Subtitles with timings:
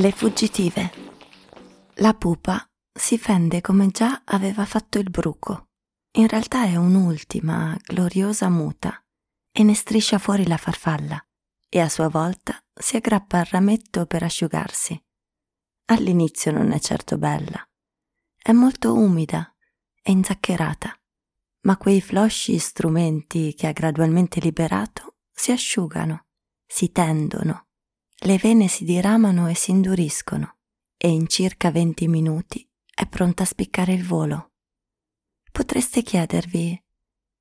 [0.00, 0.90] Le fuggitive.
[1.96, 5.72] La pupa si fende come già aveva fatto il bruco.
[6.12, 9.04] In realtà è un'ultima, gloriosa muta
[9.52, 11.22] e ne striscia fuori la farfalla
[11.68, 14.98] e a sua volta si aggrappa al rametto per asciugarsi.
[15.88, 17.62] All'inizio non è certo bella.
[18.42, 19.54] È molto umida
[20.02, 20.98] e inzaccherata,
[21.66, 26.28] ma quei flosci strumenti che ha gradualmente liberato si asciugano,
[26.66, 27.66] si tendono,
[28.22, 30.56] le vene si diramano e si induriscono
[30.96, 34.52] e in circa 20 minuti è pronta a spiccare il volo.
[35.50, 36.82] Potreste chiedervi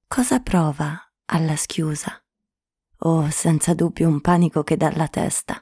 [0.07, 2.23] cosa prova alla schiusa?
[2.99, 5.61] Oh, senza dubbio un panico che dà alla testa,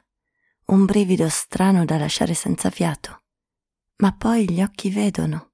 [0.66, 3.24] un brivido strano da lasciare senza fiato.
[3.98, 5.54] Ma poi gli occhi vedono.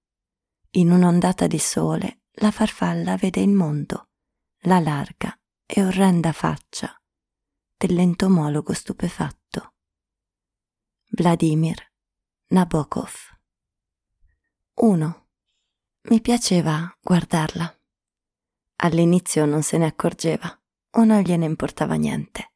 [0.71, 4.09] In un'ondata di sole la farfalla vede il mondo,
[4.63, 6.99] la larga e orrenda faccia
[7.77, 9.42] dell'entomologo stupefatto.
[11.15, 11.75] Vladimir
[12.47, 13.13] Nabokov
[14.73, 15.27] 1.
[16.09, 17.79] Mi piaceva guardarla.
[18.77, 20.59] All'inizio non se ne accorgeva
[20.93, 22.53] o non gliene importava niente.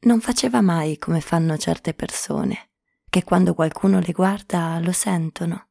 [0.00, 2.72] Non faceva mai come fanno certe persone,
[3.08, 5.68] che quando qualcuno le guarda lo sentono,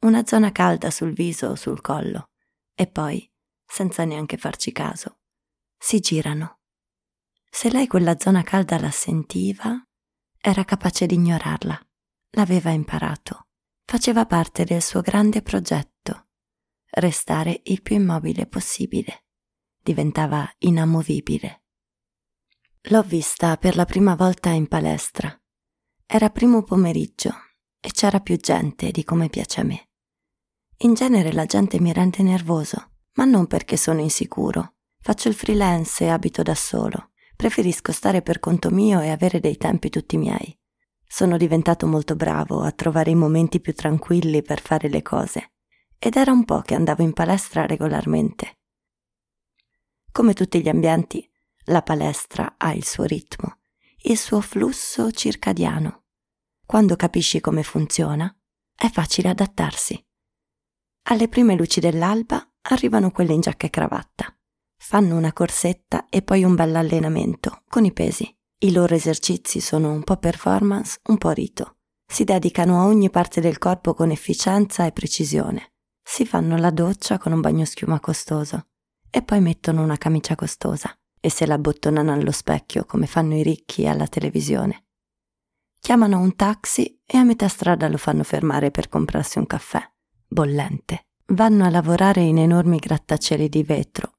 [0.00, 2.30] una zona calda sul viso o sul collo,
[2.74, 3.32] e poi,
[3.64, 5.20] senza neanche farci caso,
[5.78, 6.58] si girano.
[7.48, 9.80] Se lei quella zona calda la sentiva,
[10.40, 11.78] era capace di ignorarla,
[12.30, 13.48] l'aveva imparato
[13.88, 16.26] faceva parte del suo grande progetto,
[16.90, 19.24] restare il più immobile possibile.
[19.82, 21.62] Diventava inamovibile.
[22.90, 25.34] L'ho vista per la prima volta in palestra.
[26.04, 27.32] Era primo pomeriggio
[27.80, 29.88] e c'era più gente di come piace a me.
[30.80, 34.74] In genere la gente mi rende nervoso, ma non perché sono insicuro.
[35.00, 37.07] Faccio il freelance e abito da solo.
[37.38, 40.58] Preferisco stare per conto mio e avere dei tempi tutti miei.
[41.06, 45.52] Sono diventato molto bravo a trovare i momenti più tranquilli per fare le cose
[46.00, 48.58] ed era un po' che andavo in palestra regolarmente.
[50.10, 51.30] Come tutti gli ambienti,
[51.66, 53.60] la palestra ha il suo ritmo,
[54.02, 56.06] il suo flusso circadiano.
[56.66, 58.36] Quando capisci come funziona,
[58.74, 60.04] è facile adattarsi.
[61.02, 64.37] Alle prime luci dell'alba arrivano quelle in giacca e cravatta.
[64.80, 68.34] Fanno una corsetta e poi un bel allenamento con i pesi.
[68.60, 71.76] I loro esercizi sono un po' performance, un po' rito.
[72.06, 75.74] Si dedicano a ogni parte del corpo con efficienza e precisione.
[76.02, 78.68] Si fanno la doccia con un bagno schiuma costoso
[79.10, 83.42] e poi mettono una camicia costosa e se la bottonano allo specchio come fanno i
[83.42, 84.86] ricchi alla televisione.
[85.80, 89.82] Chiamano un taxi e a metà strada lo fanno fermare per comprarsi un caffè,
[90.26, 91.08] bollente.
[91.26, 94.17] Vanno a lavorare in enormi grattacieli di vetro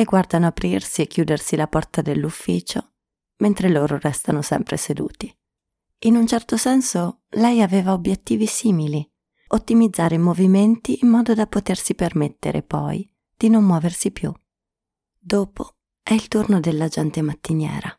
[0.00, 2.92] e guardano aprirsi e chiudersi la porta dell'ufficio
[3.40, 5.30] mentre loro restano sempre seduti.
[6.04, 9.06] In un certo senso lei aveva obiettivi simili,
[9.48, 13.06] ottimizzare i movimenti in modo da potersi permettere poi
[13.36, 14.32] di non muoversi più.
[15.18, 17.94] Dopo è il turno della gente mattiniera,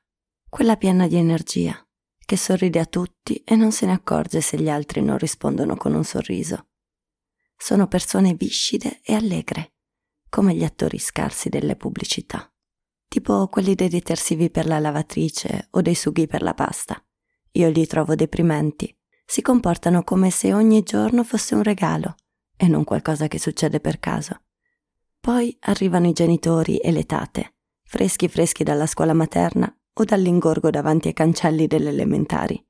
[0.50, 4.70] quella piena di energia, che sorride a tutti e non se ne accorge se gli
[4.70, 6.70] altri non rispondono con un sorriso.
[7.56, 9.74] Sono persone viscide e allegre,
[10.32, 12.52] come gli attori scarsi delle pubblicità
[13.12, 17.04] tipo quelli dei detersivi per la lavatrice o dei sughi per la pasta.
[17.52, 18.98] Io li trovo deprimenti.
[19.26, 22.16] Si comportano come se ogni giorno fosse un regalo
[22.56, 24.44] e non qualcosa che succede per caso.
[25.20, 31.10] Poi arrivano i genitori e le tate, freschi freschi dalla scuola materna o dall'ingorgo davanti
[31.10, 32.66] ai cancelli delle elementari.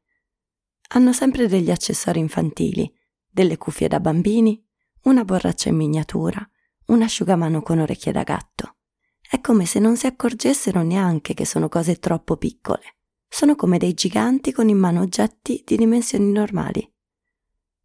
[0.94, 2.92] Hanno sempre degli accessori infantili,
[3.30, 4.60] delle cuffie da bambini,
[5.04, 6.44] una borraccia in miniatura,
[6.92, 8.76] un asciugamano con orecchie da gatto.
[9.20, 12.98] È come se non si accorgessero neanche che sono cose troppo piccole.
[13.28, 16.86] Sono come dei giganti con in mano oggetti di dimensioni normali.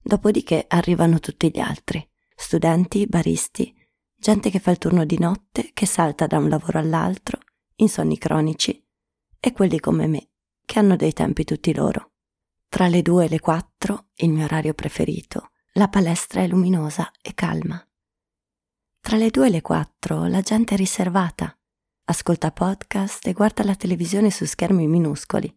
[0.03, 2.05] Dopodiché arrivano tutti gli altri,
[2.35, 3.73] studenti, baristi,
[4.17, 7.39] gente che fa il turno di notte, che salta da un lavoro all'altro,
[7.77, 8.85] insonni cronici,
[9.39, 10.31] e quelli come me,
[10.65, 12.15] che hanno dei tempi tutti loro.
[12.69, 17.35] Tra le due e le quattro, il mio orario preferito, la palestra è luminosa e
[17.35, 17.86] calma.
[19.07, 21.57] Tra le due e le quattro la gente è riservata,
[22.07, 25.57] ascolta podcast e guarda la televisione su schermi minuscoli.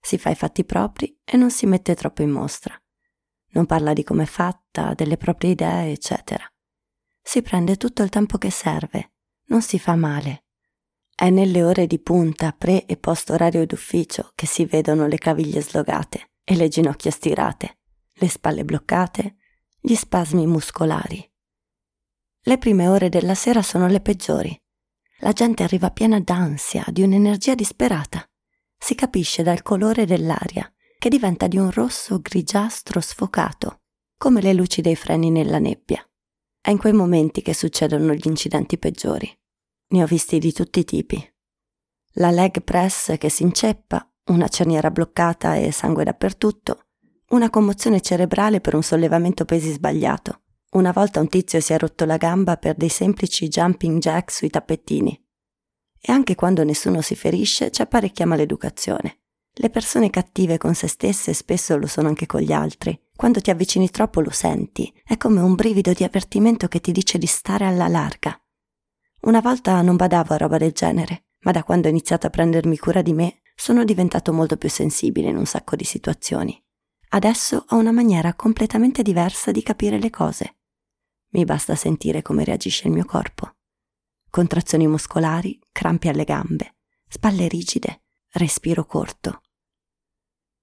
[0.00, 2.76] Si fa i fatti propri e non si mette troppo in mostra.
[3.50, 6.42] Non parla di come è fatta, delle proprie idee, eccetera.
[7.22, 9.12] Si prende tutto il tempo che serve,
[9.44, 10.46] non si fa male.
[11.14, 15.62] È nelle ore di punta, pre e post orario d'ufficio, che si vedono le caviglie
[15.62, 17.78] slogate e le ginocchia stirate,
[18.14, 19.36] le spalle bloccate,
[19.78, 21.29] gli spasmi muscolari.
[22.42, 24.58] Le prime ore della sera sono le peggiori.
[25.18, 28.26] La gente arriva piena d'ansia, di un'energia disperata.
[28.78, 33.82] Si capisce dal colore dell'aria che diventa di un rosso grigiastro sfocato,
[34.16, 36.02] come le luci dei freni nella nebbia.
[36.58, 39.30] È in quei momenti che succedono gli incidenti peggiori.
[39.88, 41.34] Ne ho visti di tutti i tipi.
[42.14, 46.86] La leg press che si inceppa, una cerniera bloccata e sangue dappertutto,
[47.30, 50.42] una commozione cerebrale per un sollevamento pesi sbagliato.
[50.72, 54.50] Una volta un tizio si è rotto la gamba per dei semplici jumping jack sui
[54.50, 55.20] tappetini.
[56.00, 59.22] E anche quando nessuno si ferisce c'è parecchia maleducazione.
[59.52, 62.96] Le persone cattive con se stesse spesso lo sono anche con gli altri.
[63.16, 67.18] Quando ti avvicini troppo lo senti, è come un brivido di avvertimento che ti dice
[67.18, 68.40] di stare alla larga.
[69.22, 72.78] Una volta non badavo a roba del genere, ma da quando ho iniziato a prendermi
[72.78, 76.62] cura di me sono diventato molto più sensibile in un sacco di situazioni.
[77.08, 80.58] Adesso ho una maniera completamente diversa di capire le cose.
[81.30, 83.56] Mi basta sentire come reagisce il mio corpo.
[84.30, 86.76] Contrazioni muscolari, crampi alle gambe,
[87.08, 89.42] spalle rigide, respiro corto.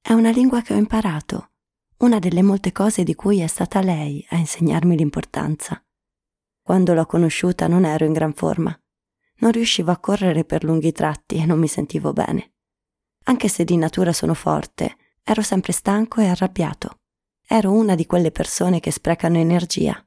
[0.02, 1.52] È una lingua che ho imparato,
[1.98, 5.84] una delle molte cose di cui è stata lei a insegnarmi l'importanza.
[6.62, 8.78] Quando l'ho conosciuta non ero in gran forma.
[9.40, 12.54] Non riuscivo a correre per lunghi tratti e non mi sentivo bene.
[13.26, 14.98] Anche se di natura sono forte,
[15.30, 17.02] Ero sempre stanco e arrabbiato.
[17.46, 20.02] Ero una di quelle persone che sprecano energia.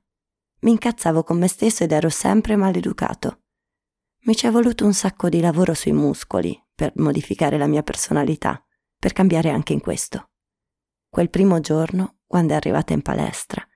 [0.61, 3.43] Mi incazzavo con me stesso ed ero sempre maleducato.
[4.25, 8.63] Mi ci è voluto un sacco di lavoro sui muscoli per modificare la mia personalità,
[8.99, 10.31] per cambiare anche in questo.
[11.09, 13.67] Quel primo giorno, quando è arrivata in palestra,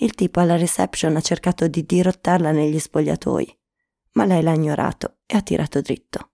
[0.00, 3.58] il tipo alla reception ha cercato di dirottarla negli spogliatoi,
[4.12, 6.32] ma lei l'ha ignorato e ha tirato dritto.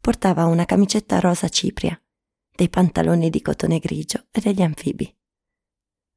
[0.00, 2.00] Portava una camicetta rosa cipria
[2.60, 5.14] dei pantaloni di cotone grigio e degli anfibi.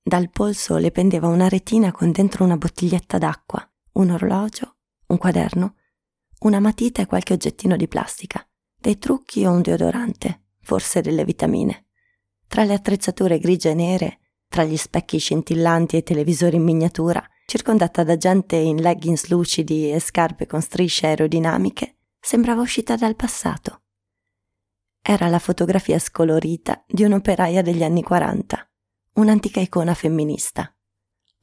[0.05, 4.75] Dal polso le pendeva una retina con dentro una bottiglietta d'acqua, un orologio,
[5.07, 5.75] un quaderno,
[6.39, 8.45] una matita e qualche oggettino di plastica,
[8.77, 11.85] dei trucchi o un deodorante, forse delle vitamine.
[12.47, 14.19] Tra le attrezzature grigie e nere,
[14.49, 19.89] tra gli specchi scintillanti e i televisori in miniatura, circondata da gente in leggings lucidi
[19.89, 23.83] e scarpe con strisce aerodinamiche, sembrava uscita dal passato.
[25.01, 28.69] Era la fotografia scolorita di un'operaia degli anni 40,
[29.13, 30.73] un'antica icona femminista.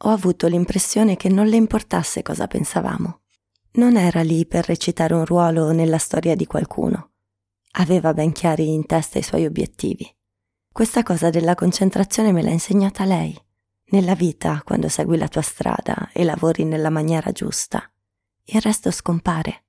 [0.04, 3.20] Ho avuto l'impressione che non le importasse cosa pensavamo.
[3.72, 7.12] Non era lì per recitare un ruolo nella storia di qualcuno.
[7.72, 10.08] Aveva ben chiari in testa i suoi obiettivi.
[10.72, 13.38] Questa cosa della concentrazione me l'ha insegnata lei.
[13.90, 17.88] Nella vita, quando segui la tua strada e lavori nella maniera giusta,
[18.46, 19.64] il resto scompare.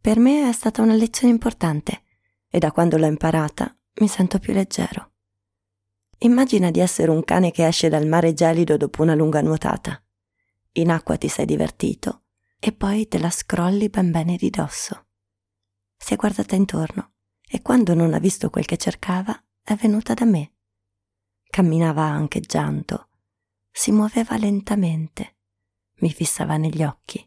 [0.00, 2.02] Per me è stata una lezione importante
[2.48, 5.09] e da quando l'ho imparata mi sento più leggero.
[6.22, 10.04] Immagina di essere un cane che esce dal mare gelido dopo una lunga nuotata.
[10.72, 12.24] In acqua ti sei divertito
[12.58, 15.06] e poi te la scrolli ben bene di dosso.
[15.96, 17.14] Si è guardata intorno
[17.48, 20.56] e quando non ha visto quel che cercava è venuta da me.
[21.48, 23.08] Camminava ancheggiando,
[23.70, 25.38] si muoveva lentamente,
[26.00, 27.26] mi fissava negli occhi.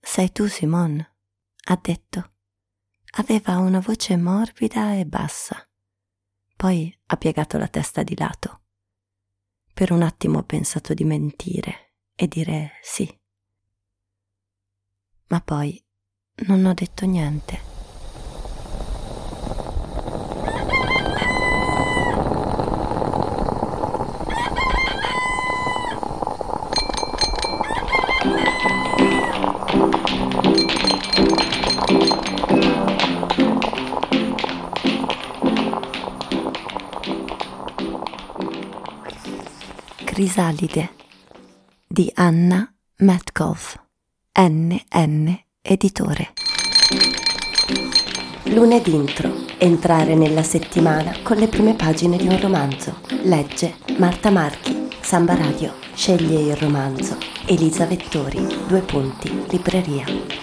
[0.00, 1.16] Sei tu, Simone?
[1.64, 2.32] ha detto.
[3.18, 5.67] Aveva una voce morbida e bassa.
[6.58, 8.62] Poi ha piegato la testa di lato.
[9.72, 13.08] Per un attimo ho pensato di mentire e dire sì.
[15.28, 15.80] Ma poi
[16.46, 17.67] non ho detto niente.
[40.18, 40.90] Crisalide
[41.86, 43.80] di Anna Metcalf,
[44.36, 45.32] NN
[45.62, 46.32] Editore.
[48.46, 49.32] Lunedì intro.
[49.58, 52.98] Entrare nella settimana con le prime pagine di un romanzo.
[53.22, 55.74] Legge Marta Marchi, Samba Radio.
[55.94, 57.16] Sceglie il romanzo.
[57.46, 60.37] Elisa Vettori, due punti, libreria.